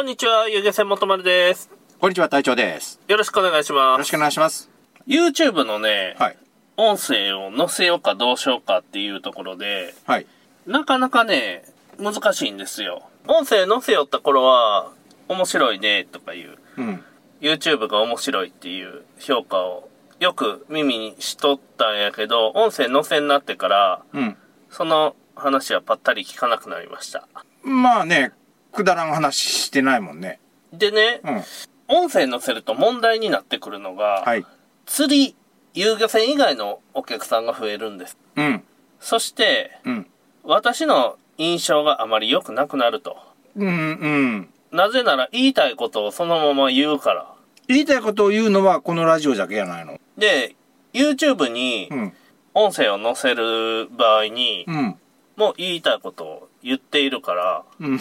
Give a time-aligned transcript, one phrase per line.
[0.00, 1.68] こんにちは、ゆげせんもとまるです。
[1.98, 2.98] こんにちは、隊長です。
[3.06, 3.98] よろしくお願いしよます。
[3.98, 4.70] ろしくお願いします。
[5.06, 6.38] YouTube のね、はい。
[6.78, 10.26] 音声を載せようかどうしようかっていうところで、はい。
[10.66, 11.66] なかなかね、
[11.98, 13.10] 難しいんですよ。
[13.28, 14.90] 音声載せよった頃は、
[15.28, 17.04] 面白いねとかいう、うん。
[17.42, 24.36] YouTube が面白いっていう評価をよく耳にしとったんやけど、音声載せになってから、うん。
[24.70, 27.28] その話はぱったり聞かなくなりました。
[27.62, 28.32] まあね、
[28.72, 30.38] くだらん話してないもんね。
[30.72, 31.42] でね、うん。
[31.88, 34.46] 音声載せると問題になってくるのが、はい。
[34.86, 35.36] 釣り、
[35.74, 38.16] 遊漁船以外のお客さんが増えるんです。
[38.36, 38.62] うん。
[39.00, 40.06] そして、うん。
[40.44, 43.16] 私の印象があまり良くなくなると。
[43.56, 43.66] うん。
[43.66, 44.48] うん。
[44.72, 47.34] なぜなら言いたいことをそのまま言うから。
[47.66, 50.00] 言いたいことを言うのはこのラジオだけじゃないの。
[50.16, 50.54] で、
[50.92, 52.12] YouTube にうん。
[52.52, 54.96] 音声を載せる場合に、うん。
[55.36, 58.00] もう言いたいことを言っているから、うん。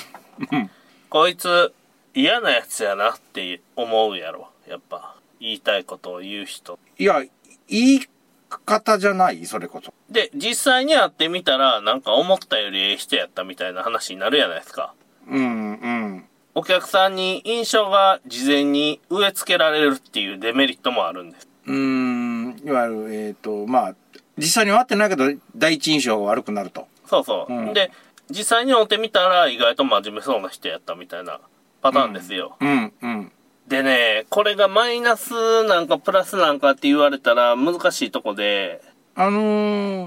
[0.51, 0.69] うん。
[1.09, 1.73] こいつ
[2.13, 4.49] 嫌なやつやなって思うやろ。
[4.67, 5.15] やっぱ。
[5.39, 6.77] 言いたいことを言う人。
[6.97, 7.23] いや、
[7.67, 8.01] 言い
[8.49, 9.45] 方じゃない？
[9.45, 9.93] それこそ。
[10.09, 14.93] で、実際に会ってみたら、なんか思ったよりええ人やったみたいな話になるやないですか。
[15.29, 15.71] うん。
[15.71, 16.25] うん。
[16.55, 21.47] お客さんに印象が事前に植え付けられるっていうデメリットもあるんです。
[21.67, 22.61] うーん。
[22.65, 23.95] いわゆる、えっ、と、まあ、
[24.37, 26.87] 実際には会ってないけど、第一印象が悪くなると。
[27.05, 27.53] そうそう。
[27.53, 27.91] うんで、
[28.29, 31.39] 実際に会ってみたら意外と真面目そうな人やったみたいな
[31.81, 32.57] パターンですよ。
[32.59, 32.93] うん。
[33.01, 33.31] うん。
[33.67, 38.81] でね、これがマイナスなんかプラスなんかって言われたら難しいとこで、
[39.15, 39.39] あの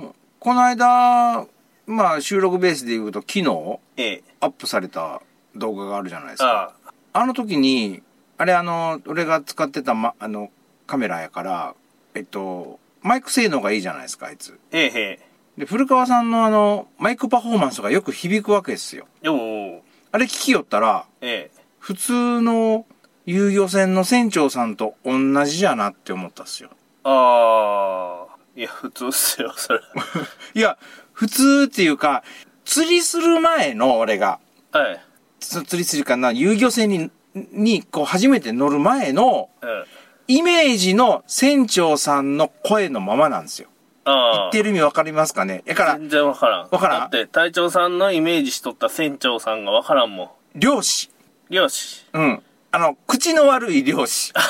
[0.03, 1.47] ーこの間、
[1.87, 5.23] まあ収録ベースで言うと昨日ええ、アップされた
[5.55, 6.75] 動画があるじゃないですか。
[6.84, 8.03] ああの時に、
[8.39, 10.50] あれあの、俺が使ってた、ま、あの、
[10.89, 11.75] カメラやから、
[12.15, 14.59] えっと、マイク性能がいいじゃないですか、あいつ。
[14.73, 15.20] ええへ
[15.56, 19.06] で、古川さんのあの、マイクパフォーマンスがよく響くわけですよ。
[19.22, 19.27] え。
[19.27, 21.62] よう、あれ聞きよったら、ええ。
[21.78, 22.86] 普通の
[23.27, 26.70] 遊漁船の船長さんと同じやなって思ったっすよ。
[27.05, 29.81] ああ、いや、普通っすよ、それ。
[30.54, 30.78] いや、
[31.12, 32.25] 普通っていうか、
[32.65, 34.38] 釣りする前の俺が、
[34.71, 35.00] はい。
[35.38, 39.84] つ釣りするかな、遊漁船に、に、こう、初めて乗る前の、うん。
[40.28, 43.69] イメージの船長さんの声のままなんですよ。
[44.04, 44.62] 言って。
[44.62, 45.62] る意味わかりますかね？
[45.66, 46.68] だから、全然わからん。
[46.70, 47.00] わからん？
[47.00, 50.30] だって、隊長さんのイメージしとった船長さんがわからんもん。
[50.58, 51.10] 漁師。
[51.50, 52.06] 漁師。
[52.12, 52.42] うん。
[52.70, 54.32] あの、口の悪い漁師。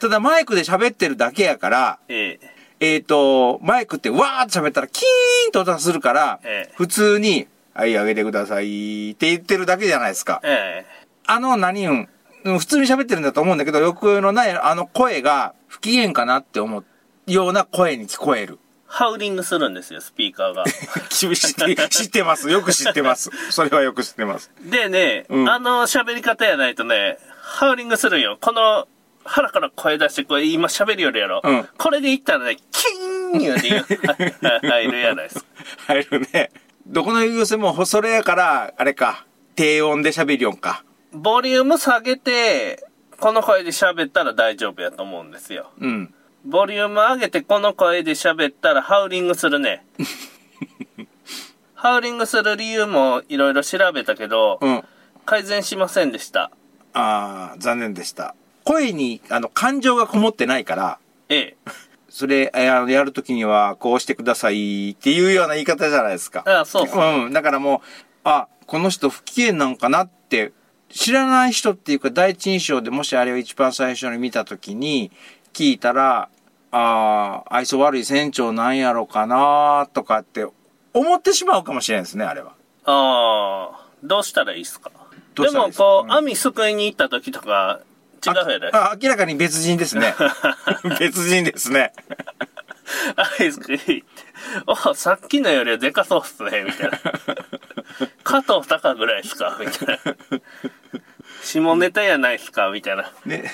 [0.00, 2.54] ただマイクで喋ってるだけやから、ええ。
[2.80, 10.40] えっ、と、マイクってわーって喋ったらキーンと音がするから、ええ普通に、はい、あげてくださいって言ってるだけじゃないですか。
[10.44, 11.06] ええ。
[11.26, 12.08] あの、何うん、
[12.44, 16.84] うん普通に喋ってるんだと思うんだけど、抑揚のないあの声が不機嫌かなって思う
[17.26, 18.58] ような声に聞こえる。
[18.86, 20.64] ハウリングするんですよ、スピーカーが。
[21.10, 22.48] 知って、知ってます。
[22.50, 23.30] よく知ってます。
[23.50, 24.52] それはよく知ってます。
[24.62, 28.38] でね、うんあの喋り方やないとね、ハウリングするんよ。
[28.40, 28.86] この、
[29.24, 31.40] 腹から声出して、これ今喋るよりやろ。
[31.42, 33.84] うんこれで言ったらね、キーン言うて言う
[34.68, 35.46] 入るやないですか。
[35.86, 36.52] 入るね。
[36.86, 39.24] どこの遊漁船もそれやから、あれか、
[39.56, 40.84] 低音で喋りよんか。
[41.12, 42.84] ボリューム下げて、
[43.18, 45.70] この声で喋ったら大丈夫やと思うんですよ。
[45.80, 46.14] うん。
[46.44, 49.84] ボリューム上げてこの声で喋ったらハウリングするね。
[51.74, 54.84] ハウリングする理由もいろいろ調べたけど、うん。
[55.24, 56.50] 改善しませんでした。
[56.92, 58.34] ああ、残念でした。
[58.64, 61.56] 声に、あの、感情がこもってないから、ええ。
[62.10, 66.44] それ、えあのやるときには、こうしてくださいっていうような言い方じゃないですか。
[66.46, 67.24] ああ、そうそう。
[67.24, 67.32] うん。
[67.32, 67.88] だからもう、
[68.24, 70.52] あ、この人不機嫌なんかなって、
[70.90, 75.10] 知らない人っていうか第一印象でもしあれを一番最初に見たときに
[75.52, 76.28] 聞いたら、
[76.76, 80.44] ああ、愛想悪い船長なんやろかなとかって
[80.92, 82.52] 思ってしまうかもしれないですね、あれは。
[82.84, 84.90] ああ、どうしたらいいっすか？
[85.36, 87.80] でもこう、うん網すくいに行った時とか、
[88.26, 88.70] 違うやで。
[88.72, 90.14] ああ明らかに別人ですね。
[90.98, 91.92] 別人ですね。
[93.38, 94.02] 網すくいって、
[94.66, 96.98] お、さっきのよりはでかそうっすね、みたいな。
[98.24, 100.40] 加藤隆ぐらいっすかみたいな。
[101.44, 103.12] 下ネタやないっすかみたいな。
[103.26, 103.44] ね、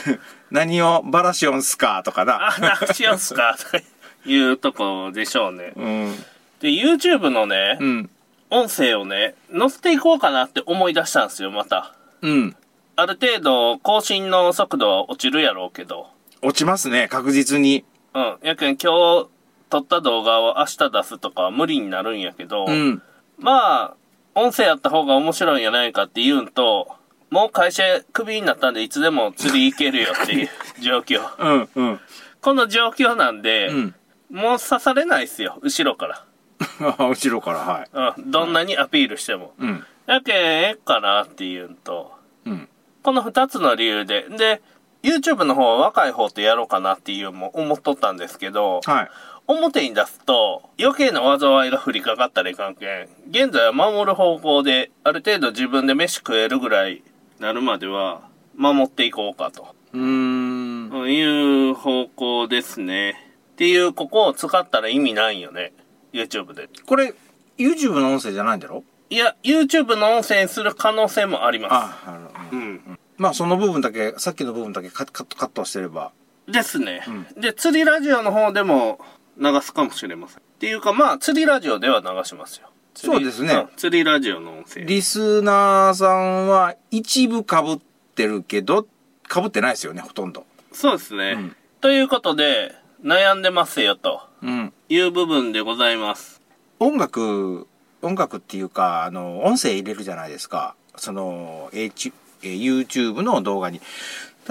[0.50, 2.54] 何をバラシオンすかとかな。
[2.56, 3.84] あ、なくしよんすか とか
[4.24, 5.72] いうとこでしょうね。
[5.76, 6.16] うん。
[6.60, 8.10] で、YouTube のね、うん。
[8.50, 11.94] 音声をね、載せていこうかなって思い出したんですよ、また。
[12.22, 12.56] うん。
[12.96, 16.08] ある程度、更新の速度は落ちるやろうけど。
[16.40, 17.84] 落ちますね、確実に。
[18.14, 18.38] うん。
[18.42, 19.28] やけん今日
[19.70, 23.02] 撮った動画を明日出すとかは無理になるんやけど、うん。
[23.38, 23.94] まあ、
[24.34, 26.94] 音声やった方が面白いんやないかって言うんと、
[27.34, 27.82] もう会社
[28.12, 30.48] クビになったんでいつでも釣り行けるよっていう
[30.80, 31.20] 状況。
[31.36, 31.68] うん。
[31.74, 32.00] うん。
[32.40, 33.94] この状況なんで、うん。
[34.30, 36.24] もう刺されないっすよ、後ろから。
[36.96, 38.20] 後ろから、はい。
[38.20, 38.30] うん。
[38.30, 39.52] どんなにアピールしても。
[39.58, 39.84] うん。
[40.06, 42.12] やけん、ええかなっていうんと、
[42.46, 42.68] うん。
[43.02, 44.26] この二つの理由で。
[44.28, 44.62] で、
[45.02, 49.10] YouTube の方は若い方とやろうかなっていうのも思っとったんですけど、はい。
[49.48, 53.08] 表に出すと余計な災いが降りかかったらいかんけん。
[53.28, 57.02] 現在は守る方向で、ある程度自分で飯食えるぐらい
[57.38, 59.74] なるまでは守っていこうかと。
[59.92, 60.64] うーん。
[61.10, 63.34] いう方向ですね。
[63.52, 65.72] っていう、ここを使ったら意味ないよね。
[66.12, 66.68] YouTube で。
[66.86, 67.14] これ、
[67.58, 68.84] YouTube の音声じゃないんだろ？
[69.10, 72.34] いや、YouTube の音声にする可能性もありまあ、あの、す。
[72.52, 72.98] うん。
[73.16, 76.12] まあその部分だけ、さっきの部分だけカッカットカットしてれば。
[76.48, 77.02] ですね。
[77.36, 78.98] で、釣りラジオの方でも
[79.38, 80.38] 流すかもしれません。
[80.38, 82.70] っていうか、まあ、釣りラジオでは流しますよ。
[82.94, 84.84] そうですねん釣りラジオの音声。
[84.84, 87.44] リスナーさんは一部被
[87.74, 87.78] っ
[88.14, 88.86] てるけど、
[89.32, 90.46] 被ってないですよね、ほとんど。
[90.72, 91.32] そうですね。
[91.32, 94.72] うんということで、悩んでますよ、とうん。
[94.88, 96.40] いう部分でございます。
[96.78, 97.66] 音楽、
[98.00, 100.76] 音楽っていうか、あの、音声入れるじゃないですか。
[100.96, 102.10] その、H、
[102.42, 103.82] えー YouTube の動画に。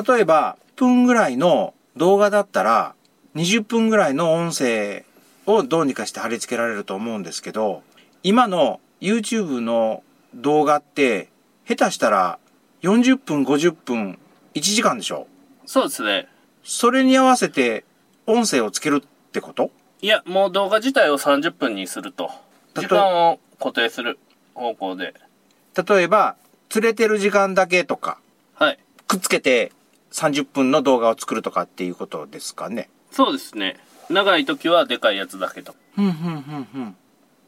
[0.08, 2.94] 例えば、分ぐらいの動画だったら、
[3.36, 5.06] 20分ぐらいの音声
[5.48, 7.82] をどうにかして貼り付けられると思うんですけど、
[8.24, 10.02] 今の YouTube の
[10.34, 11.28] 動画って、
[11.68, 12.40] 下手したら
[12.82, 14.18] 40分、50分、
[14.54, 15.28] 1時間でしょ？
[15.66, 16.28] そうですね。
[16.64, 17.84] それに合わせて
[18.26, 19.72] 音声をつけるってこと？
[20.02, 22.32] いや、もう動画自体を30分にすると。
[22.76, 24.18] 時間を固定する
[24.56, 25.14] 方向で。
[25.88, 26.38] 例えば、
[26.70, 28.20] 釣れてる時間だけとか、
[28.56, 28.80] はい。
[29.06, 29.74] くっつけて
[30.12, 32.90] 30分の動画を作るとかっていうことですかね？
[33.12, 33.78] そうですね。
[34.10, 35.76] 長い時はでかいやつだけと。
[35.96, 36.96] ふんふんふんふん。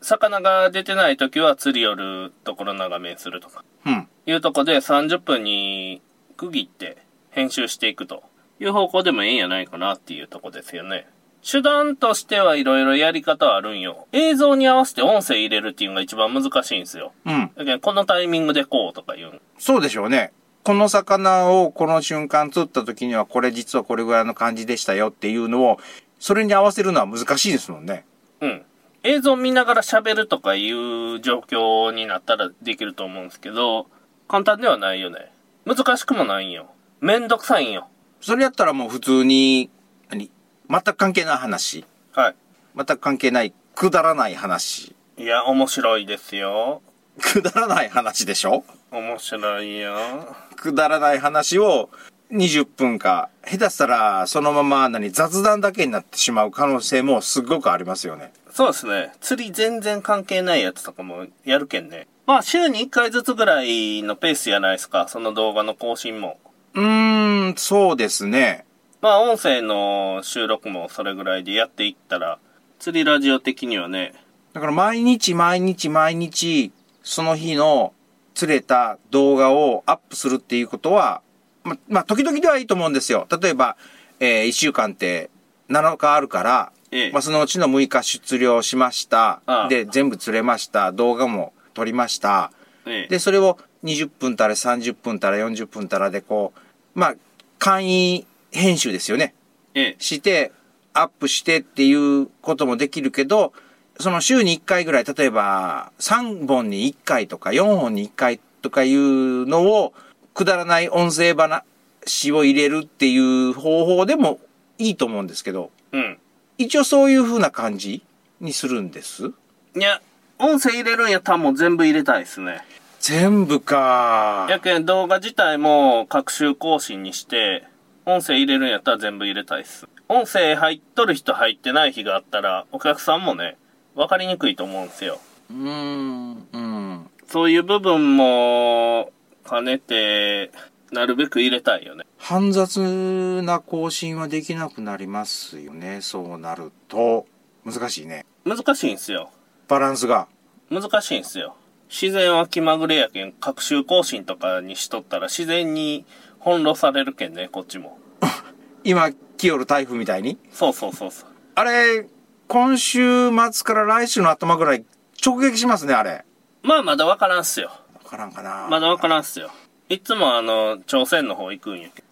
[0.06, 3.66] 魚が出てない時は釣り寄るところ長めにするとか。
[3.86, 4.08] うん。
[4.28, 6.02] いうとこで30分に
[6.38, 6.98] 区切って
[7.32, 8.24] 編集していくと
[8.60, 11.08] いう方向でもええんやないかなっていうとこですよね。
[11.44, 14.08] 手段としてはいろいろやり方はあるんよ。
[14.12, 17.12] 映像に合わせて音声入れるっていうのが一番難しいんですよ。
[17.26, 17.52] うん。
[17.56, 20.32] だけどこのタイミングでこうとか言うそうでしょうね。
[20.64, 25.80] この魚をこの瞬間釣った時にはこれ実はこれぐらいの感じでしたよっていうのを、
[26.20, 28.06] それに合わせるのは難しいですもんね。
[28.42, 28.66] うん。
[29.08, 33.86] 映像見ながら喋るとかいう状況になったらできると思うんですけど、
[34.28, 35.32] 簡単ではないよね。
[35.64, 36.72] 難しくもないんよ。
[37.02, 37.88] めんどくさいんよ。
[38.20, 39.70] それやったらもう普通に、
[40.10, 40.32] 何？
[40.68, 41.86] 全く関係ない話。
[42.14, 42.34] は
[42.76, 44.96] 全く関係ない、くだらない話。
[45.18, 45.24] い。
[45.24, 46.82] いや、面白いですよ。
[47.22, 48.64] くだらない話でしょ？
[48.90, 50.36] 面白いよ。
[50.56, 51.92] くだらない話を
[52.32, 55.12] 20分か、下手したらそのまま何？
[55.12, 58.34] 雑談だけになってしまう可能性もすごくありますよね。
[58.56, 59.12] そうですね。
[59.20, 62.08] 釣り全然関係ないやつとかもやるけんね。
[62.26, 65.10] まあ、週に1回ずつぐらいのペースじゃないですか。
[65.10, 66.40] その動画の更新も。
[66.74, 68.64] うーん、そうですね。
[69.02, 72.40] まあ、音声の収録もそれぐらいでやっていったら、
[72.80, 74.14] 釣りラジオ的にはね、
[74.54, 76.72] だから毎日毎日毎日、
[77.04, 77.92] その日の
[78.36, 81.22] 釣れた動画をアップするっていうことは、
[81.66, 83.28] ま、まあ、時々ではいいと思うんですよ。
[83.42, 83.76] 例えば、
[84.22, 85.30] えー、1週間って
[85.68, 89.42] 7日あるから、ええまあ、そのうちの6日出漁しました。
[89.46, 90.94] ああで、全部釣れました。
[90.94, 92.52] 動画も撮りました。
[92.86, 97.16] ええで、それを20分たら30分たら40分たらでこう、まあ、
[97.60, 99.36] 簡易編集ですよね。
[99.74, 100.54] ええ、して、
[100.94, 103.52] アップしてっていうこともできるけど、
[104.00, 109.94] その週に1回ぐらい、例えば3本に1回とか4本に1回とかいうのを、
[110.34, 114.40] くだらない音声話を入れるっていう方法でも
[114.78, 116.18] いいと思うんですけど、うん。
[116.58, 118.04] 一応そういう風な感じ
[118.40, 119.28] にするんです？
[119.76, 120.02] いや、
[120.40, 122.62] 音声入れるんやったらもう全部入れたいですね。
[123.00, 124.48] 全部か。
[124.50, 127.66] やけん動画自体も各週更新にして、
[128.06, 129.88] 音声入れるんやったら全部入れたいっす。
[130.08, 133.58] 音声入っとる人入ってない日があったら、お客さんもね、
[133.96, 135.20] わかりにくいと思うんですよ。
[135.50, 137.10] うーん、うん。
[137.28, 139.12] そういう部分も
[139.50, 140.52] 兼ねて、
[140.92, 142.06] なるべく入れたいよね。
[142.18, 146.00] 煩雑な更新はできなくなりますよね。
[146.02, 147.26] そうなると。
[147.66, 148.26] 難しいね。
[148.46, 149.32] 難しいんすよ。
[149.68, 150.28] バランスが。
[150.70, 151.56] 難しいんすよ。
[151.90, 156.06] 自然は気まぐれやけん、各週更新とかにしとったら自然に
[156.40, 157.98] 翻弄されるけんね、こっちも。
[158.84, 160.38] 今、来よる台風みたいに？
[160.52, 161.30] そうそうそうそう。
[161.56, 162.08] あれ、
[162.48, 164.86] 今週末から来週の頭ぐらい
[165.26, 166.26] 直撃しますね、あれ。
[166.64, 167.72] まあまだわからんっすよ。
[168.04, 168.68] わからんかな。
[168.70, 169.50] まだわからんっすよ。
[169.90, 172.04] いつもあの、朝鮮の方行くんやけ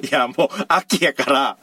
[0.00, 0.02] ど。
[0.08, 1.56] いや、もう、秋やから、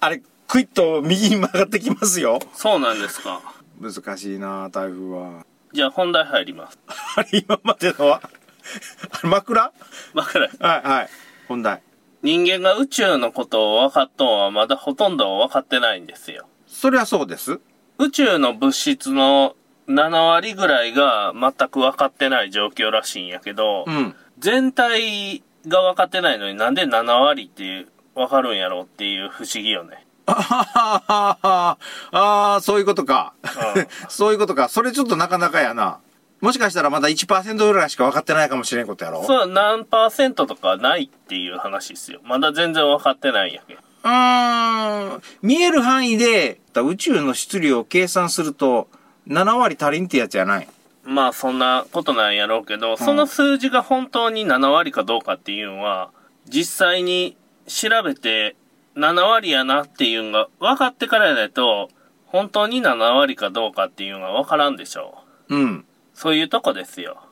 [0.00, 2.38] あれ、クイッと右に曲がってきますよ。
[2.52, 3.40] そうなんですか。
[3.80, 5.46] 難しいな、台風は。
[5.72, 6.78] じゃあ本題入ります。
[7.16, 8.20] あれ、今までのは、
[9.10, 9.72] あれ、枕？
[10.12, 10.50] わからん。
[10.58, 11.08] はい、はい。
[11.48, 11.82] 本題。
[12.22, 16.46] 人間が宇宙のことを分かっとんはまだほとんど分かってないんですよ。
[16.66, 17.60] そりゃそうです。
[17.98, 19.56] 宇宙の物質の
[19.88, 24.14] 7割ぐらいが全く分かってない状況らしいんやけど、うん。
[24.38, 30.06] 全体が分かってないのになんで7割って分かるんやろうっていう不思議よね。
[30.26, 31.78] あはははは
[32.12, 33.34] あー、そういうことか
[33.74, 33.86] うん。
[34.08, 34.68] そういうことか。
[34.68, 35.98] それちょっとなかなかやな。
[36.40, 39.24] もしかしたらまだ1%ぐらいしか分かってないかもしれんことやろ？
[39.24, 42.20] そう、何パーセントとかないっていう話ですよ。
[42.24, 43.80] まだ全然分かってないんやけど。
[44.04, 45.22] うーん。
[45.42, 48.88] 見える範囲で宇宙の質量を計算すると
[49.28, 50.68] 7割足りんってやつやない。
[51.04, 56.10] まあそんなことなんやろうけど、その数字が本当に7割かどうかっていうのは、
[56.48, 57.36] 実際に
[57.66, 58.56] 調べて
[58.96, 61.88] 7割やなっていうのが分かってからやないと、
[62.26, 65.56] 本当に7割かどうかっていうのが分からんでしょう。
[65.56, 65.84] うん。
[66.14, 67.22] そういうとこですよ。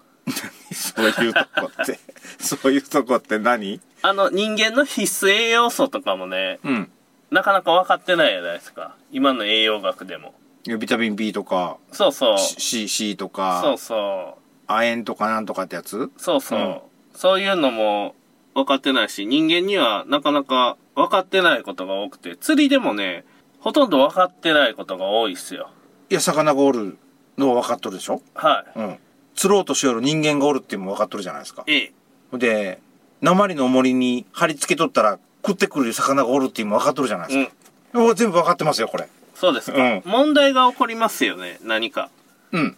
[0.72, 1.98] そういうとこって。
[2.38, 3.80] そういうとこって何？
[4.02, 6.90] あの人間の必須栄養素とかもね、うん。
[7.30, 8.94] なかなか分かってないじゃないですか。
[9.12, 10.34] 今の栄養学でも。
[10.64, 12.38] ビタミン B とか、そうそう。
[12.38, 14.40] C, C とそうか、そう。
[14.66, 16.10] 亜鉛とかなんとかってやつ？
[16.16, 16.78] そうそう、うん
[17.12, 18.14] そういうのも
[18.54, 23.24] 分かってないし、人間にはなかなか分かってないことが多くて、釣りでもね、
[23.58, 25.70] ほとんど分かってないことが多いっすよ。
[26.08, 26.98] いや、魚がおる
[27.36, 28.22] のは分かっとるでしょ？
[28.34, 28.98] はうん。
[29.34, 31.72] 釣ろうとしよる人間がおるっていうのも分かっとるじゃないですかい。。
[31.72, 31.92] え
[32.32, 32.38] え。
[32.38, 32.80] で、
[33.20, 37.52] 鉛の重りに貼り付けとったら食ってくる魚がおるっていうのも分かっとるじゃないですか。
[37.94, 38.06] うん。
[38.10, 39.08] お全部分かってますよ、これ。
[39.40, 42.10] そうですか、うん問題が起こりますよね、何か。
[42.52, 42.76] うん。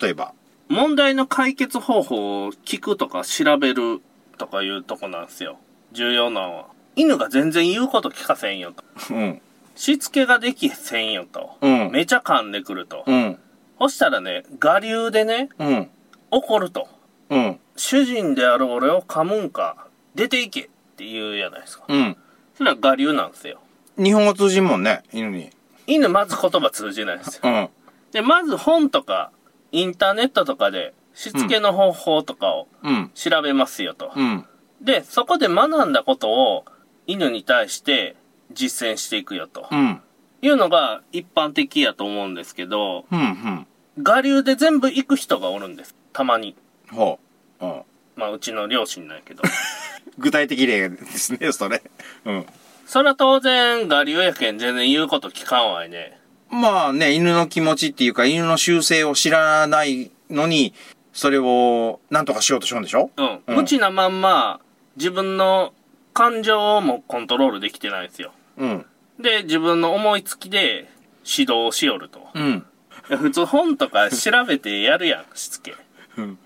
[0.00, 0.32] 例えば。
[0.70, 4.00] 問題の解決方法を聞くとか調べる
[4.38, 5.58] とかいうとこなんですよ。
[5.92, 6.66] 重要なのは。
[6.96, 8.84] 犬が全然言うこと聞かせんよと。
[9.10, 9.42] うん。
[9.74, 11.58] しつけができせんよと。
[11.60, 13.04] うんめちゃ噛んでくると。
[13.06, 13.38] うん。
[13.78, 15.90] そしたらね、我流でね、うん。
[16.30, 16.88] 怒ると。
[17.28, 17.60] うん。
[17.76, 20.64] 主人である俺を噛むんか、出ていけっ
[20.96, 21.84] て言うじゃないですか。
[21.86, 22.16] うん。
[22.56, 23.60] それは我流なんですよ。
[23.98, 25.50] 日本語通じんもんね、犬に。
[25.88, 27.40] 犬まず言葉通じないですよ。
[27.44, 27.68] うん。
[28.12, 29.32] で、まず本とか、
[29.72, 33.10] インターネットとかで、しつけの方法とかをうん。
[33.14, 34.12] 調べますよと。
[34.14, 34.46] うん。
[34.80, 36.64] で、そこで学んだことを
[37.06, 38.14] 犬に対して
[38.52, 39.66] 実践していくよと。
[39.72, 40.00] うん。
[40.40, 43.20] いうのが一般的やと思うんですけど、うん。
[43.20, 43.66] うん。
[44.04, 45.96] 我流で全部行く人がおるんです。
[46.12, 46.54] たまに。
[46.92, 47.18] ほ
[47.60, 47.64] う。
[47.64, 47.82] うん。
[48.14, 49.42] まあ、うちの両親なんやけど。
[50.18, 51.82] 具体的例ですね、それ。
[52.24, 52.46] うん。
[52.88, 56.18] それは当然、我流やけん全然言うこと聞かんわいね。
[56.50, 60.72] まあね、犬の気持ちっていうか、犬の習性を知らないのに、
[61.12, 63.10] それを何とかしようとしようんでしょ？
[63.18, 63.40] うん。
[63.46, 64.60] うん無知なまんま、
[64.96, 65.74] 自分の
[66.14, 68.32] 感情もコントロールできてないんですよ。
[68.56, 68.86] うん。
[69.20, 70.88] で、自分の思いつきで
[71.26, 72.26] 指導をしよると。
[72.34, 72.64] うん。
[73.10, 75.74] いや普通本とか調べてやるやん、 しつけ。
[76.16, 76.38] うん。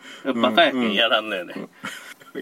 [0.43, 1.55] バカやけんやらんのよね。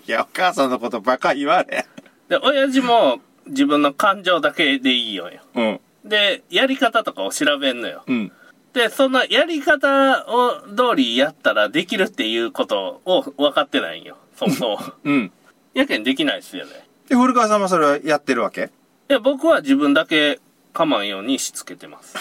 [0.07, 1.85] いや、お母さんのことばか言われ。
[2.31, 5.41] で、親父も自分の感情だけでいいよよ。
[5.55, 5.81] うん。
[6.05, 8.03] で、やり方とかを調べんのよ。
[8.07, 8.33] うん。
[8.73, 14.17] で、そのやり方を通りやったらできるっていうことを分かってないんよ。
[14.37, 14.79] そもそも。
[15.05, 15.33] うん。
[15.75, 16.87] やけんできないっすよね。
[17.09, 18.71] で、古川さんはそれはやってるわけ？
[19.11, 20.41] いや、僕は自分だけ
[20.73, 22.17] かまんようにしつけてます。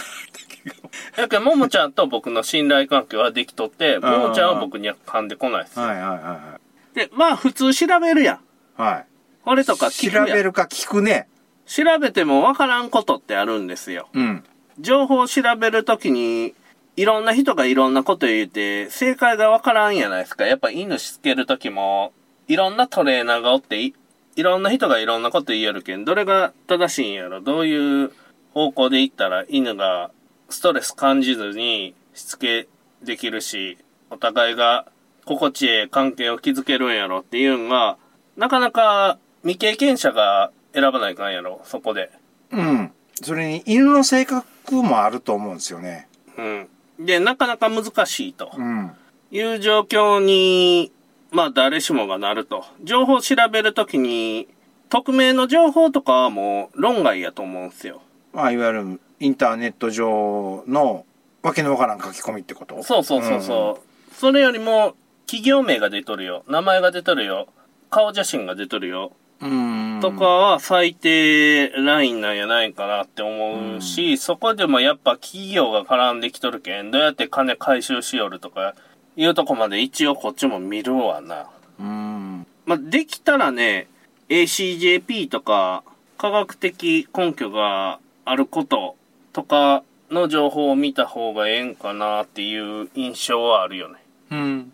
[1.15, 5.86] やけん、ももちゃんと僕の信頼関係はできとって、ももちゃんは僕には噛んでこないっすよ。
[5.86, 6.59] はいはいは
[6.93, 8.36] で、まあ普通調べるやん。
[8.38, 8.39] い
[8.81, 9.05] はい。
[9.46, 9.55] はい。
[9.55, 11.27] これとか聞くやん調べるか聞くね。
[11.65, 14.10] 調べてもわからんことってあるんですよ。
[14.13, 14.43] うん。
[14.79, 16.55] 情報を調べるときに、
[16.96, 20.46] いろんな人がいろんなこと言うて、正解がわからんやないですか。
[20.46, 22.12] やっぱ犬しつけるときも、
[22.48, 23.93] いろんなトレーナーがおってい、
[24.36, 28.12] いろんな人がいろんなこと言えるけん、どれが正しいんやろ、どういう
[28.53, 30.12] 方向で行ったら犬が
[30.50, 32.67] ストレス感じずにしつけ
[33.03, 33.77] できるし、
[34.10, 34.88] お互いが
[35.25, 37.98] 心地ええ関係を築けるんやろっていうのが、
[38.36, 42.12] なかなか未経験者が選ばないかんやろ、そこで。
[42.51, 42.91] うん。
[43.22, 46.08] それに犬の性格もあると思うんですよね。
[46.38, 46.67] うん。
[47.00, 48.91] で、なかなか難しいとうん。
[49.31, 50.91] いう状況に、
[51.31, 52.65] まあ誰しもがなると。
[52.84, 54.48] 情報を調べるときに、
[54.89, 58.01] 匿名の情報とかはもう論外やと思うんですよ。
[58.34, 61.05] まあ、いわゆるインターネット上の
[61.41, 62.81] わけのわからん書き込みってこと？
[62.84, 63.79] そうそうそうそ
[64.12, 64.15] う。
[64.15, 66.43] それよりも、企業名が出とるよ。
[66.48, 67.48] 名前が出とるよ。
[67.91, 69.12] 顔写真が出とるよ。
[69.41, 69.96] うん。
[69.96, 70.01] うん。
[70.01, 78.75] とかは最低ラインなんやないかなって思うし、そこでもやっぱ企業が絡んできとるけん、どうやって金回収しよるとか、
[79.15, 81.50] いうとこまで一応こっちも見るわな。
[81.79, 82.48] うん。
[82.65, 83.88] まあ、できたらね、
[84.29, 85.84] ACJP とか、
[86.17, 88.96] 科学的根拠があること
[89.34, 93.96] とかの情報を見た方がええんかなっていう印象はあるよね。
[94.31, 94.74] うん。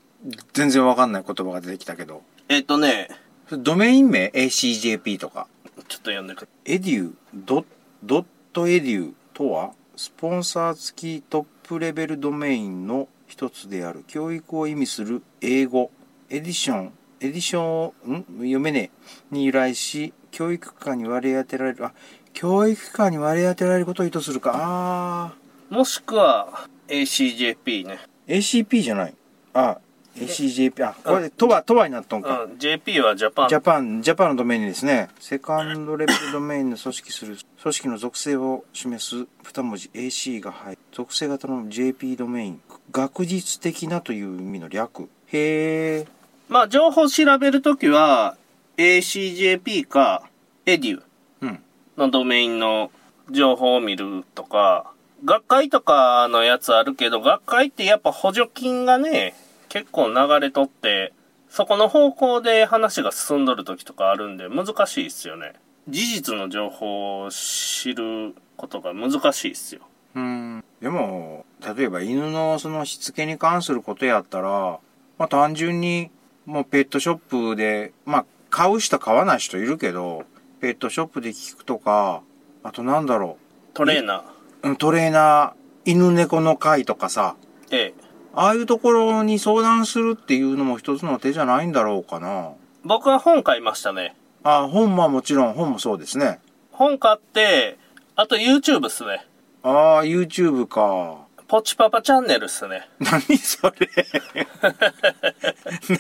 [0.54, 2.24] 全然わかんない言葉が出てきたけど。
[2.50, 3.10] えっ、とね、
[3.52, 5.48] ドメイン名？ACJP とか。
[5.88, 6.74] ちょっと読んでくれ。
[6.74, 7.66] エデュド
[8.04, 14.04] ドットエデュとはスポンサー付きトップレベルドメインの一つである。
[14.08, 15.92] 教育を意味する英語。
[16.30, 16.94] エディション。
[17.20, 18.26] エディションん？
[18.38, 18.90] 読めね
[19.32, 19.36] え。
[19.36, 21.86] に由来し教育機関に割り当てられる。
[21.86, 21.94] あ
[22.34, 24.54] 教育機関に割り当てられることを意図するか。
[24.56, 25.34] あ
[25.70, 28.00] もしくは ACJP ね。
[28.28, 28.38] ー
[28.68, 29.16] ACP じゃない。
[29.54, 29.78] あ
[30.16, 33.50] ACJP あこれとはとはになっとんか、うん、JP はジャパン。
[33.50, 35.10] ジャパン、ジャパンのドメインですね。
[35.20, 40.80] セカンドレベルドメインの組織する、組織の属性を示す二文字 AC が入る。
[40.94, 42.62] 属性型の JP ドメイン。
[42.92, 45.10] 学術的なという意味の略。
[45.28, 46.08] へー。
[46.48, 48.38] まあ、情報調べるときは
[48.78, 50.30] ACJP か
[50.66, 51.02] EDU
[51.42, 51.60] うん。
[51.98, 52.92] のドメインの
[53.32, 54.94] 情報を見るとか、
[55.24, 59.34] 学会とかのやつあるけど、学会ってやっぱ補助金がね、
[59.76, 61.12] 結構流れとって、
[61.50, 65.52] そこの方向で話が進んどる時とかあるんで難しいっすよね。
[65.90, 69.82] 事実の情報を知ることが難しいっすよ。
[70.16, 70.64] うん。
[70.82, 74.80] でも、例えば犬のそのしつけに関することやったら、
[75.18, 76.10] まあ単純に、
[76.46, 80.24] もうペットショップで、まあ買う人買わない人いるけど、
[80.62, 82.22] ペットショップで聞くとか、
[82.64, 83.38] あとなんだろ
[83.74, 84.22] トレーナー。
[84.68, 87.36] う、うんトレーナー、犬猫の会とかさ、
[87.72, 88.05] ええ。
[88.38, 92.52] ああいうところに相談するっていうのも一つの手じゃないんだろうかな。
[92.84, 94.14] 僕は本買いましたね。
[94.44, 96.40] ああ、本はもちろん、本もそうですね。
[96.72, 97.78] 本買って、
[98.16, 99.26] あと YouTube っすね。
[99.64, 101.26] ああ、YouTube か。
[101.48, 102.90] ポチパパチャンネルっすね。
[103.00, 103.90] 何それ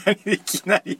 [0.05, 0.99] 何いきなり。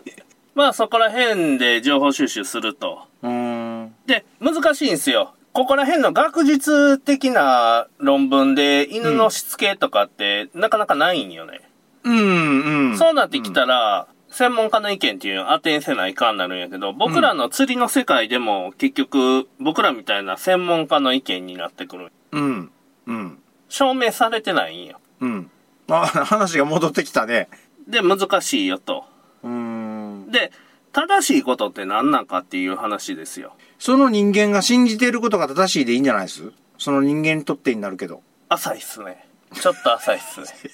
[0.54, 3.02] まあそこら辺で情報収集すると。
[3.22, 3.96] うーん。
[4.08, 5.35] で、難しいんですよ。
[5.56, 11.62] ここら辺の学術的な論文で犬のしつけとかってなかなかないんよね。
[12.04, 12.98] うん、うん。
[12.98, 22.12] そうなってきたら、専門家の意見っていうのを当てんせないかんなるんやけど、僕らの釣りの世界でも結局僕らみたいな専門家の意見になってくる。
[22.34, 22.72] うん。
[23.08, 23.40] うん。
[23.70, 25.00] 証明されてないんよ。
[25.22, 25.50] うん。
[25.90, 27.48] あ、話が戻ってきたね。
[27.88, 29.06] で、難しいよと。
[29.42, 30.32] うーん。
[30.32, 30.52] で、
[30.96, 33.54] 正しいことって何なんかっていう話ですよ。
[33.80, 36.54] その人間が信じていることが正しいでいいんじゃないです？
[36.78, 38.22] その人間にとってになるけど。
[38.48, 39.28] 浅いっすね。
[39.54, 40.48] ちょっと浅いっすね。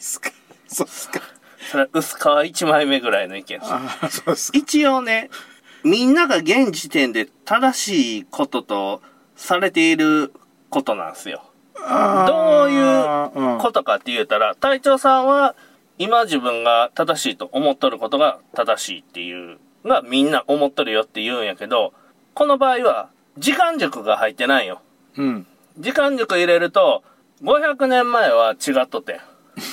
[0.68, 1.22] そうっすか。
[1.72, 4.18] それは薄皮一枚目ぐらいの意見です。
[4.18, 4.58] そうですか。
[4.60, 5.32] 一応ね、
[5.84, 9.02] みんなが現時点で正しいことと
[9.36, 10.34] されている
[10.70, 11.44] ことなんですよ。
[12.28, 15.56] どういううんことかって言うたら、隊長さんは
[15.98, 21.94] 今自分が正しいと思っとることが正しいっていうのがみんな思っとるよって言うんやけど、
[22.34, 24.82] この場合は時間軸が入ってないよ。
[25.18, 25.48] うん。
[25.78, 27.04] 時間軸入れると、
[27.44, 29.20] 500年前は違っとって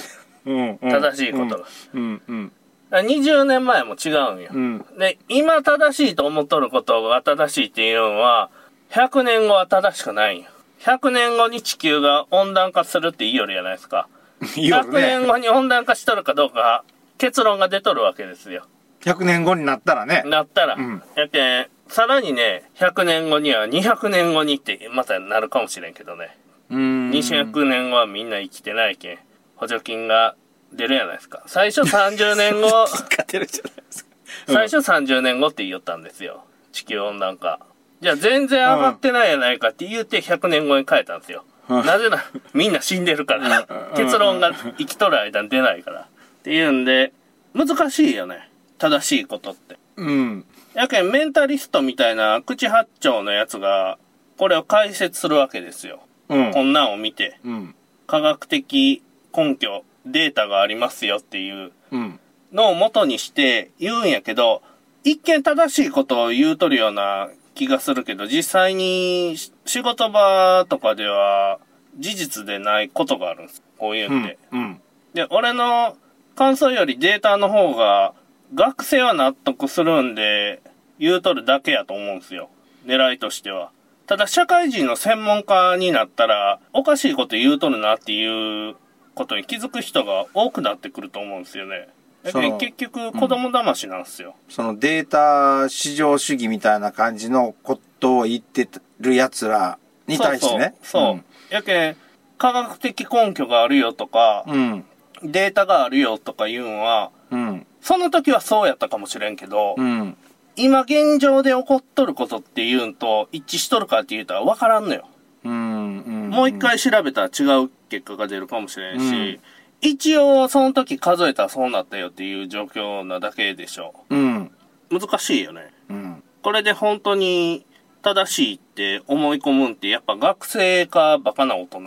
[0.51, 0.79] ん。
[0.79, 1.64] 正しいことが。
[1.94, 2.23] うん。
[2.29, 2.53] うん。
[2.90, 4.49] だから20年前も違うんよ。
[4.53, 4.87] うん。
[4.99, 8.51] で、今正しいと思っとることが正しいっていうのは、
[8.90, 10.49] 100年後は正しくないんよ。
[10.81, 14.09] 100年後に地球が温暖化するって言いよるじゃないですか。
[14.57, 15.27] いいよ100年ね。
[15.27, 16.85] 後に温暖化しとるかどうか、
[17.18, 18.64] 結論が出とるわけですよ。
[19.03, 20.23] 100年後になったらね。
[20.27, 20.75] なったら。
[20.75, 26.37] うんやけん、さらにね、100年後には200年後にってまたなるかもしれんけどね。
[26.71, 27.11] うーん。
[27.11, 29.19] 200年後はみんな生きてないけん、
[29.57, 30.35] 補助金が
[30.73, 31.43] 出るじゃないですか。
[31.47, 32.69] 最初30年後、
[33.11, 34.11] 勝てるじゃないですか。
[34.47, 36.45] 最初30年後って言ったんですよ。
[36.73, 37.61] 地球温暖化。
[38.01, 41.45] じゃあ全然上がってないやないかって言って100年後に変えたんですよ。
[41.69, 43.67] うんなぜなら、みんな死んでるから。
[43.95, 46.01] 結論が生きとる間に出ないから。
[46.01, 46.07] っ
[46.43, 47.13] ていうんで、
[47.55, 48.48] 難しいよね。
[48.79, 49.77] 正しいことって。
[49.97, 50.45] うん。
[50.75, 53.99] やけん、メンタリストみたいな口八丁のやつが、
[54.37, 56.01] これを解説するわけですよ。
[56.29, 56.53] うん。
[56.53, 57.75] こんなんを見て、うん。
[58.07, 59.03] 科学的
[59.37, 62.21] 根拠、データがありますよっていううん。
[62.53, 64.62] のを元にして言うんやけど、
[65.05, 71.59] 一見正しいことを言うとるような気がするけど、実際にし仕事場とかでは
[71.99, 73.62] 事実でないことがあるんです。
[73.79, 74.38] こういううんんで。。
[74.53, 74.81] うん。
[75.14, 75.97] で、俺の
[76.37, 78.14] 感想よりデータの方が
[78.55, 80.63] 学生は納得するんで
[80.99, 82.49] 言うとるだけやと思うんですよ。
[82.87, 83.71] 狙いとしては。
[84.07, 88.77] ただ社会人の専門家になったらおかしいこと言うとるなっていう
[89.15, 91.89] ことに気づく人が多くなってくると思うんですよね。
[92.25, 94.35] 結局子供騙しなんですよ。
[94.49, 100.75] そのデータ至上主義みたいな感じのことを言ってる奴らに対してね。
[100.83, 101.15] そうそう。
[101.15, 101.97] そうやけん、
[102.39, 104.85] 科学的根拠があるよとか、うん。
[105.23, 107.67] データがあるよとか言うんは、うん。
[107.81, 110.17] その時はそうやったかもしれんけど、うん。
[110.57, 115.09] 今現状で起こっとることっていうんと一致しとるかって言うたら分からんのよ。
[115.45, 115.53] うん。
[115.53, 116.31] うん。
[116.31, 119.41] もう一回調べたら違う結果が出るかもしれんし、うん
[119.81, 124.51] 一応その時数えたらそうなったよっていう状況なだけでしょうん。
[124.91, 124.99] う。
[124.99, 125.73] 難しいよね。
[125.89, 126.23] うん。
[126.43, 127.65] これで本当に
[128.03, 131.81] 正しいって思い込むんってやっぱ学生かバカな大人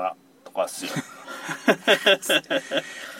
[0.46, 0.92] とかっすよ。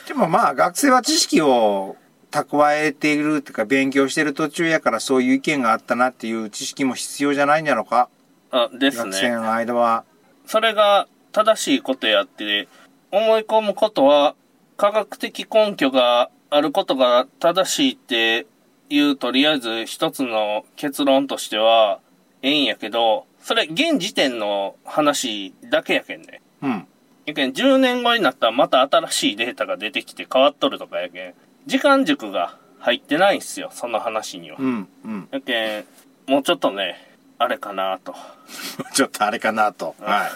[0.06, 1.96] でもまあ学生は知識を
[2.30, 8.08] 蓄えているっていうか勉強してる途中やからそういう意見があったなっていう知識も必要じゃないんじゃろうか？
[8.50, 9.10] あ、ですね。
[9.10, 10.04] 学生の間は。
[10.46, 12.68] それが正しいことやって、
[13.10, 14.34] 思い込むことは、
[14.76, 18.46] 科学的根拠があることが正しいって
[18.90, 22.00] いう、とりあえず一つの結論としては、
[22.42, 26.42] ええんやけど、それ現時点の話だけやけんね。
[26.60, 26.86] うん。
[27.26, 31.34] やけん、10年後になったらまた新しいデータが出てきて変わっとるとかやけん、
[31.66, 34.56] 時間軸が入ってないんすよ、その話には。
[34.58, 34.88] うん。
[35.04, 35.28] うん。
[35.30, 35.84] やけん、
[36.26, 36.96] もうちょっとね、
[37.38, 38.14] あれかなと。
[38.94, 39.94] ちょっとあれかなと。
[40.00, 40.30] はい。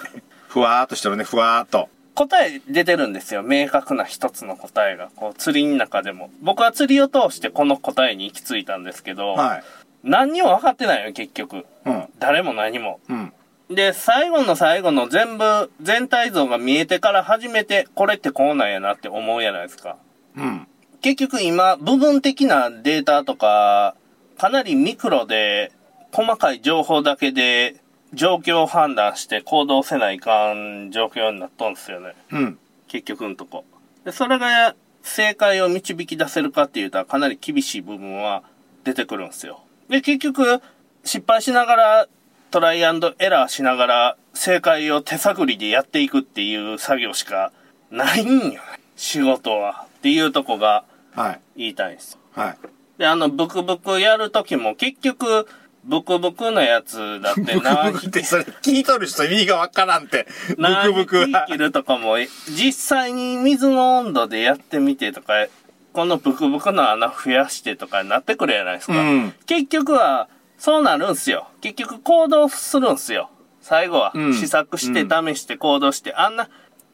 [0.48, 1.88] ふわーっとしてるね、ふわーっと。
[2.14, 3.42] 答え出てるんですよ。
[3.42, 5.10] 明確な一つの答えが。
[5.16, 6.30] こう、釣りの中でも。
[6.40, 9.64] 僕は釣りを通してこの答えに行き着いたんですけど、はい。
[10.02, 11.66] 何にも分かってないよ、結局。
[11.84, 12.04] うん。
[12.18, 13.00] 誰も何も。
[13.08, 13.32] うん。
[13.70, 19.96] で、最後の最後の全部、全体像が見えてから初めて、これってこうなんやなって思うじゃないですか。
[20.36, 20.68] うん。
[21.00, 23.96] 結局今、部分的なデータとか、
[24.38, 25.72] かなりミクロで、
[26.12, 27.76] 細かい情報だけで、
[28.12, 32.14] 状況を判断して行動せないかん状況になっとんですよね。
[32.30, 32.58] うん。
[32.86, 33.64] 結局のとこ。
[34.04, 38.44] で、それが正解を導き出せるかっていうとかなり厳しい部分は
[38.84, 39.60] 出てくるんですよ。
[39.88, 40.62] で、結局、
[41.04, 42.08] 失敗しながら、
[42.56, 47.52] トライアンドエラーしながら、正解を手探りでやっていくっていう作業しか
[47.90, 48.60] ないんよね。
[48.96, 49.84] 仕事は。
[49.98, 51.40] っていうとこがはい。
[51.54, 52.18] 言いたいんです。
[52.32, 52.56] はい。
[52.96, 55.46] で、あの、ブクブクやるときも結局、
[55.84, 60.26] ブクブクのやつだって ブクなブクってそれ聞いとる人意味がわからんって。
[60.56, 61.44] ブクブクは。
[61.46, 62.16] 切るとかも、
[62.48, 65.46] 実際に水の温度でやってみてとか、
[65.92, 68.94] このブクブクの穴増やしてとかになってくるじゃないですか。
[68.94, 71.48] うん結局は、そうなるんすよ。
[71.60, 73.30] 結局行動するんすよ。
[73.60, 76.48] 最後は、うん試作して試して行動して、あんな、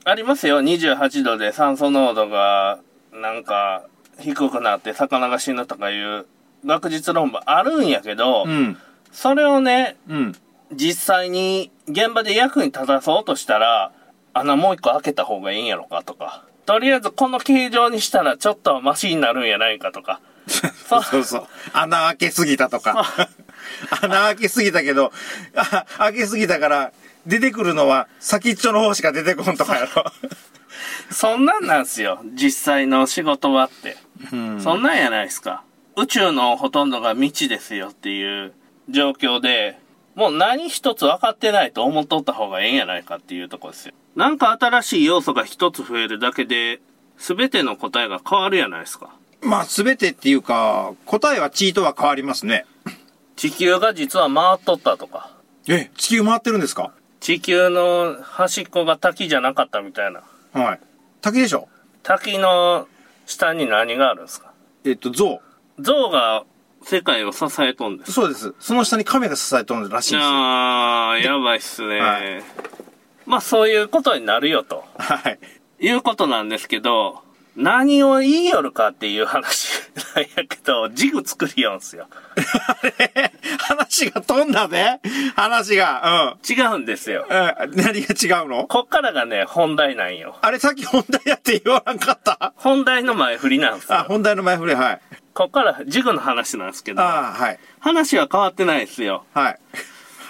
[0.04, 0.60] ありますよ。
[0.60, 2.78] 28度で酸素濃度が、
[3.12, 3.84] なんか、
[4.18, 6.26] 低くなって魚が死ぬとかいう
[6.64, 8.78] 学術論文あるんやけど、うん。
[9.12, 10.34] それをね、うん。
[10.72, 13.92] 実際に現場で役に立たそうとしたら、
[14.32, 21.46] 穴もう一個開けた方がいいんやろかとか、とりあえずこの形状にしたらちょっとマシになるんやないかとか、そ そうそう。
[21.72, 23.04] 穴開けすぎたとか。
[24.02, 25.12] 穴開けすぎたけど、
[25.54, 26.92] あ開けすぎたから、
[27.26, 30.04] 出てくるのは先っちょの方しか出てこんとかやろ。
[31.10, 33.96] そんなんなんすよ、実際の仕事はって。
[34.32, 35.62] うんそんなんやないですか。
[35.96, 38.52] 宇宙のほとんどが未知ですよっていう
[38.88, 39.78] 状況で、
[40.14, 43.94] もう何一つ分かってないと思っとった方がええんやないかっていうとこですよ。
[44.16, 46.80] なんか新しい要素が一つ増えるだけで、
[47.18, 49.10] 全ての答えが変わるやないですか。
[49.42, 52.64] まあ、すべてっていうか、答えはチートは変わりますね。
[53.42, 55.32] 地球が実は回っとったとか、
[55.66, 56.92] え、地球回ってるんですか？
[57.18, 60.22] 地球の端っこが滝じゃなかったみたいな。
[60.52, 60.80] はい。
[61.20, 61.68] 滝でしょ？
[62.04, 62.86] 滝の
[63.26, 64.52] 下に何があるんですか？
[64.84, 65.40] えっと、象。
[65.80, 66.44] 象が
[66.84, 68.12] 世界を支えとんです。
[68.12, 68.54] そうです。
[68.60, 70.30] その下に亀が支えとるらしいんですよ。
[70.30, 71.98] あー、やばいっすね。
[71.98, 72.44] はい
[73.26, 74.84] まあそういうことになるよと。
[74.98, 75.40] はい。
[75.80, 77.24] いうことなんですけど、
[77.56, 79.68] 何を言いよるかっていう話
[80.16, 82.06] なんやけど、ジグ作りよんすよ。
[83.58, 85.00] 話が飛んだね
[85.36, 86.36] 話が。
[86.48, 87.26] 違うんですよ。
[87.28, 87.38] うん。
[87.38, 87.76] うん。
[87.76, 88.66] 何が違うの？
[88.66, 90.36] こっからがね、本題なんよ。
[90.40, 92.52] あれさっき本題やって言わなかった？
[92.56, 94.04] 本題の前振りなんですあ、よ。
[94.08, 95.00] 本題の前振り、はい。
[95.34, 97.58] こっからジグの話なんですけど、あはい。
[97.80, 99.24] 話は変わってないですよ。
[99.34, 99.58] はい。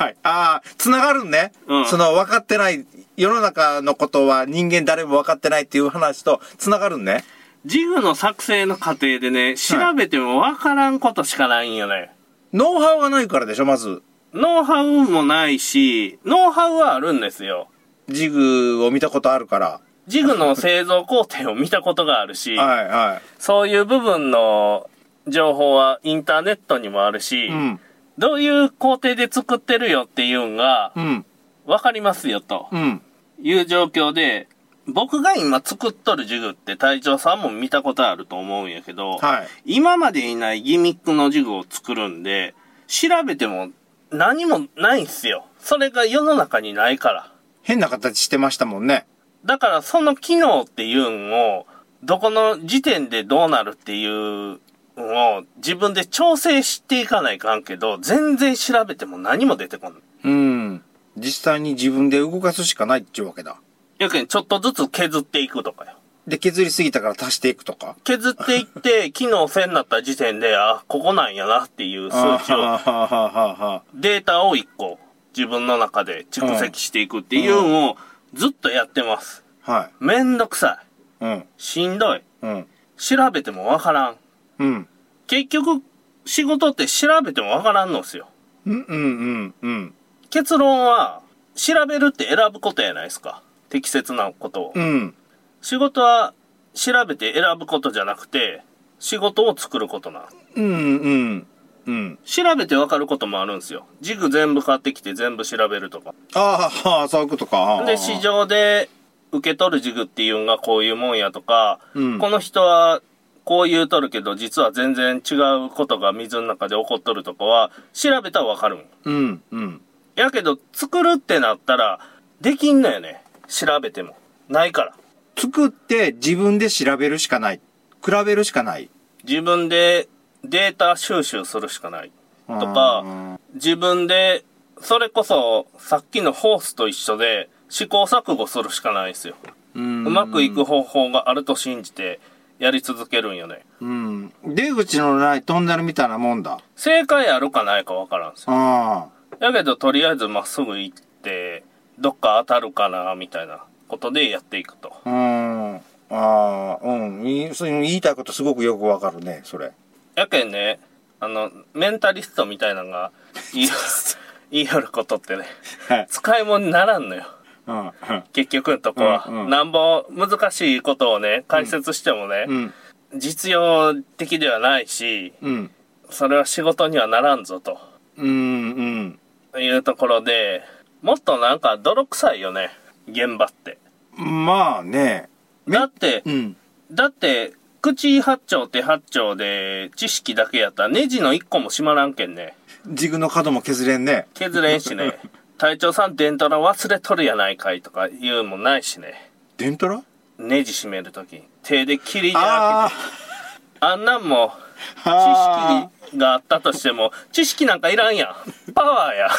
[0.03, 0.17] はい。
[0.23, 1.53] ああ、つながるんね。
[1.67, 2.85] うんその分かってない、
[3.17, 7.25] 世の中のことは人間誰も分かってないっていう話とつながるんね。
[7.65, 12.13] ジグの作成の過程でね、調べてもわからんことしかないんよね。
[12.53, 14.03] ノウハウがないからでしょ、まず。
[14.35, 17.69] ノウハウもないし、ノウハウはあるんですよ。
[18.09, 19.81] ジグを見たことあるから。
[20.09, 24.91] ジグの製造工程を見たことがあるし、 はい、はそういう部分の
[25.29, 27.49] 情報はインターネットにもあるし、い。
[27.49, 27.81] うん。
[28.19, 31.25] どういう工程で作ってるよっていうのがうん。
[31.65, 33.03] わかりますよとうん。
[33.41, 34.49] いう状況で、
[34.87, 39.49] 僕が今作っとるジグって隊長さんも見たことあると思うんやけど、はい。
[39.65, 42.55] 今までにないギミックのジグを作るんで、
[42.89, 43.71] 調べても
[44.11, 45.47] 何もないんすよ。
[45.59, 47.33] それが世の中にないから。
[47.63, 49.07] 変な形してましたもんね。
[49.45, 51.67] だからその機能っていうのを、
[52.03, 54.11] どこの時点でどうなるっていう
[54.53, 54.59] の
[54.97, 60.03] を自分で調整していかないかんけど、全然調べても何も出てこん。
[60.25, 60.83] うん。
[61.17, 63.57] 実際に自分で動かすしかないっていうわけだ。
[63.99, 65.93] やけんちょっとずつ削っていくとかよ。
[66.27, 67.97] で、削りすぎたから足していくとか。
[68.05, 74.99] 削っていって、機能せんなった時点で、あ、ここなんやなっていう数値を、データを1個
[75.37, 77.97] 自分の中で蓄積していくっていうのを
[78.35, 79.45] ずっとやってます。
[79.63, 80.81] はめんどくさ
[81.21, 81.25] い。
[81.25, 81.29] い。
[81.29, 81.45] うん。
[81.57, 82.23] しんどい。
[82.43, 82.67] うん。
[82.97, 84.17] 調べてもわからん。
[84.59, 84.89] うん。
[85.27, 85.83] 結局、
[86.25, 88.29] 仕事って調べてもわからんのっすよ。
[88.67, 89.95] うん、うん、うん、うん。
[90.31, 91.23] 結論は、
[91.55, 93.43] 調べるって選ぶことやないですか。
[93.69, 94.73] 適切なことを。
[94.75, 95.15] うん。
[95.61, 96.35] 仕事は
[96.75, 98.63] 調べて選ぶことじゃなくて、
[98.99, 100.25] 仕事を作ることなん。
[100.57, 101.47] うん、うん。
[101.87, 102.19] うん。
[102.25, 103.87] 調べてわかることもあるんですよ。
[104.01, 106.15] ジグ全部買ってきて全部調べるとか。
[106.35, 107.83] ああ、そういうことか。
[107.85, 108.89] で、市場で
[109.33, 113.01] 受け取るジグっていうのがこういうもんやとか、うんこの人は
[113.45, 115.35] こう言うとるけど、実は全然違
[115.67, 118.85] うことが水の中で起こっとるとかは、調べたらわかるん。
[119.05, 119.81] うん、うん。
[120.15, 122.01] やけど、作るってなったら、
[122.41, 123.23] できんのよね。
[123.49, 124.17] 調べても。
[124.49, 124.95] ないから。
[125.37, 127.61] 作って自分で調べるしかない。
[128.05, 128.91] 比べるしかない。
[129.25, 130.09] 自分で
[130.45, 132.11] データ収集するしかない。
[132.49, 134.45] とかうん自分で、
[134.81, 139.35] それこそ、さっきのホースと一緒で、試行錯誤するしかないですよ。
[139.75, 142.21] うんうまくいく方法があると信じて、
[142.63, 143.65] やり続けるんよね。
[143.81, 144.33] うん。
[144.45, 146.61] 出口のないトンネルみたいなもんだ。
[146.77, 148.47] 正解あるかないかわからんすよ。
[148.51, 149.09] あ
[149.41, 151.65] やけど、とりあえずまっすぐ行って、
[151.99, 154.93] どっか当たるかな、みたいなことでやっていくと。
[155.05, 155.11] あ。
[155.11, 155.77] うん。
[155.77, 157.27] ああ、うん。
[157.27, 159.73] いいそういう言いたいことすごくよくわかるね、それ。
[160.15, 160.79] やけんね、
[161.19, 163.11] あの、メンタリストみたいなのが
[163.53, 163.69] 言い、
[164.53, 165.47] 言いよることってね、
[165.89, 166.07] はい。
[166.09, 167.25] 使い物にならんのよ。
[167.67, 167.79] うん。
[167.79, 167.93] うん
[168.33, 169.25] 結局のとこは。
[169.29, 172.75] うんうんなんぼ難しいことをね、解説してもね、うん。
[173.17, 175.71] 実用的ではないし、うん。
[176.11, 177.79] それは仕事にはならんぞと
[178.17, 179.19] うん。
[179.59, 180.63] いうところで、
[181.03, 182.71] もっとなんか泥臭いよね、
[183.09, 183.79] 現場って。
[184.19, 184.45] うん。
[184.47, 185.29] まあね。
[185.69, 186.57] だって、うん。
[186.91, 192.55] だって、口八丁手八丁で知識だけやったらネジの一個も閉まらんけんね。
[192.87, 194.27] ジグの角も削れんね。
[194.35, 195.19] 削れんしね。
[195.63, 199.31] 隊長さんデントラ忘れとるやないかいとか言うもんないしね。
[199.59, 200.03] デントラ？
[200.37, 201.41] ネジ締めるとき。
[201.63, 203.79] 手で切りで開あけて。
[203.79, 204.55] あんなんも、
[204.97, 208.35] 知識があったとしても、知識なんかいらんや
[208.67, 208.73] ん。
[208.73, 209.31] パワーや。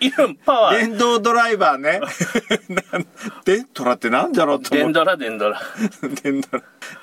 [0.00, 0.76] いるん、パワー。
[0.76, 2.00] 電動ドライバーね。
[2.92, 3.06] なん
[3.44, 4.82] デントラってなんだろうと思う。
[4.86, 5.60] デンドラ、デンドラ。
[6.24, 6.48] 電動、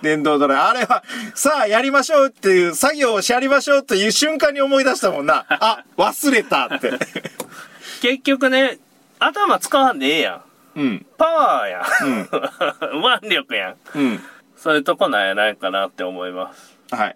[0.02, 0.70] 電動ドライバー。
[0.72, 1.04] あれは、
[1.36, 5.46] さあやりましょうっていう、作業をしやりましょうっていう瞬間に思い出したもんな。
[5.48, 6.92] あ、忘れたって。
[8.02, 8.80] 結局ね、
[9.20, 10.44] 頭使わんでええや
[10.76, 10.80] ん。
[10.80, 11.06] うん。
[11.20, 13.22] パワーやん。
[13.22, 13.76] 腕力やん。
[13.96, 14.20] うん。
[14.58, 16.78] そういうとこなんやないかなって思います。
[16.92, 17.16] はい。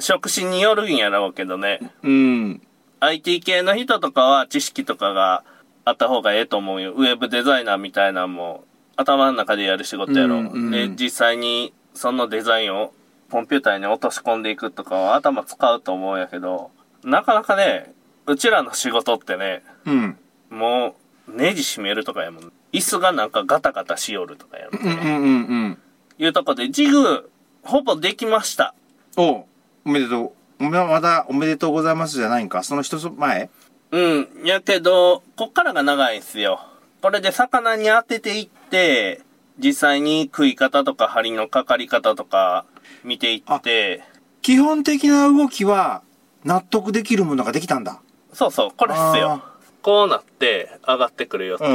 [0.00, 1.78] 職種によるんやろうけどね。
[2.02, 2.60] うん。
[2.98, 5.44] IT 系の人とかは知識とかが
[5.84, 6.92] あった方がええと思うよ。
[6.92, 8.64] ウェブデザイナーみたいなんも
[8.96, 10.36] 頭の中でやる仕事やろ。
[10.36, 12.92] うんうんで、実際にそのデザインを
[13.30, 16.72] コンピューターに落とし込んでいくとかは頭使うと思うんやけど、
[17.04, 17.94] なかなかね、
[18.26, 20.18] うちらの仕事ってね、うん。
[20.50, 20.96] も
[21.28, 22.52] うネジ締めるとかやもん。
[22.72, 24.92] 椅子がなんかガタガタしよるとかやもんね。
[24.92, 25.28] うんうんうんう
[25.68, 25.78] ん。
[26.18, 27.30] いうとこで、ジグ、
[27.62, 28.74] ほぼできました。
[29.16, 29.44] おう
[29.84, 30.64] おめでとう。
[30.64, 32.62] おめまだおめでとうございますじゃないんか？
[32.62, 33.50] その一つ前？
[33.90, 34.28] うん。
[34.44, 36.60] やけど、こっからが長いんすよ。
[37.02, 39.22] これで魚に当てていって、
[39.58, 42.64] 実際に食い方とか針のかかり方とか
[43.04, 44.02] 見ていって、
[44.42, 46.02] 基本的な動きは
[46.44, 48.00] 納得できるものができたんだ。
[48.32, 49.55] そうそう、これっすよあ。
[49.86, 51.68] こうなって上がってくるよってい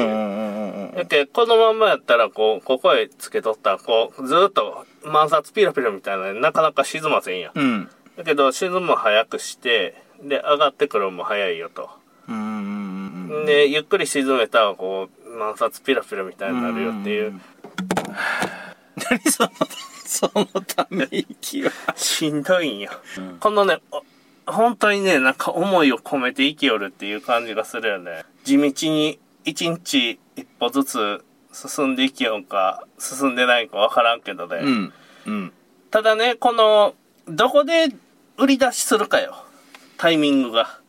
[1.24, 1.28] う。
[1.32, 7.58] このまんまやったら、こう、ここへつけとったら、こう、ずーっと満札ピラピラみたいなのなかなか沈ませんやん。
[7.58, 7.90] うん。
[8.18, 11.90] だけど、沈むも早くして、で、上がってくるのも早いよと。
[12.28, 12.44] うんうん
[13.30, 13.46] うんうん。
[13.46, 17.40] で、ゆっくり沈めたら、こう、満札ピラピラみたいになるよっていう。
[19.10, 19.50] 何その、
[20.06, 21.72] そのため息は。
[21.96, 22.92] しんどいんよ。
[23.40, 24.04] このね、お
[24.46, 28.24] 本当にね、なんか思いを込めて生きよるっていう感じがするよね。
[28.44, 31.24] 地道に一日一歩ずつ
[31.54, 34.58] 進んでいきようか、進んでないかわからんけどね。
[34.62, 34.94] うん。
[35.26, 35.54] うん。
[35.90, 36.96] ただね、この、
[37.28, 37.90] どこで
[38.38, 39.36] 売り出しするかよ。
[39.98, 40.80] タイミングが。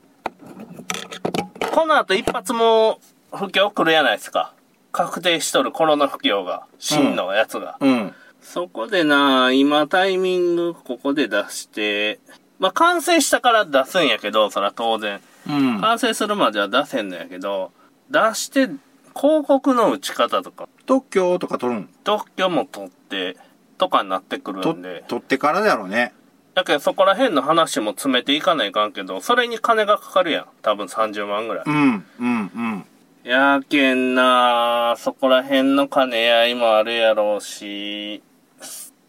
[1.73, 3.01] この後一発も
[3.33, 4.55] 不況来るやないですか。
[4.93, 6.67] 確定しとるコロナ不況が。
[6.79, 7.77] 真のやつが。
[7.81, 8.15] うん。
[8.41, 12.21] そこでな、今タイミングここで出して、
[12.62, 15.20] まあ、完成したから出すんやけど、そら当然。
[15.48, 15.81] うん。
[15.81, 17.72] 完成するまでは出せんのやけど、
[18.09, 18.68] 出して、
[19.16, 21.88] 広告の打ち方とか、特許とか取るん？
[22.05, 23.37] 特許も取って、
[23.79, 25.03] とかになってくるとんで。
[25.09, 26.14] 取ってからだろうね。
[26.55, 30.46] だけどそこら辺の話も詰めていかないかんけど、それに金がかかるやん。
[30.62, 31.64] 多分30万ぐらい。
[31.66, 32.05] うん。
[32.20, 32.51] うん。
[32.55, 32.85] うん。
[33.25, 38.22] やけんなそこら辺の兼ね合いもあるやろうし、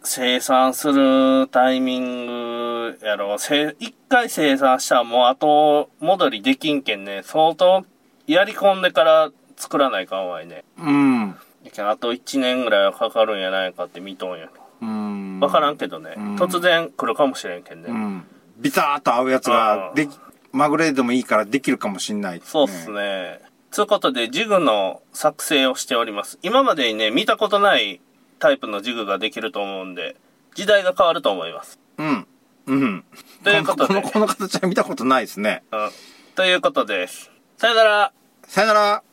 [0.03, 3.39] 生産するタイミングやろう。
[3.39, 7.85] せ一回生産したらもう後戻りできんけんね、相当
[8.27, 10.63] やり込んでから作らないかんわいね。
[10.77, 11.29] うん。
[11.31, 14.53] あと1年ぐらいはかかるんやないかって見とんやと。
[14.81, 15.39] うん。
[15.39, 17.89] わからんけどね、うん突然来るかもしれんけんね。
[17.89, 18.25] うん。
[18.57, 20.19] ビターっと合うやつが、でき、
[20.51, 22.91] まぐれでもいいからできるかもしんない、そうっす。
[22.91, 23.39] ね。
[23.71, 26.37] ということで、ジグの作成をしております。
[26.43, 28.01] 今までにね、見たことない
[28.43, 30.17] タイプのジグができると思うんで、
[30.53, 31.79] 時代が変わると思います。
[31.97, 32.27] うん。
[32.65, 33.05] うん。
[33.41, 35.63] ということでこの、この形は見たことないですね。
[35.71, 35.89] うん。
[36.35, 37.31] ということです。
[37.55, 38.11] さよなら。
[38.45, 39.03] さよなら。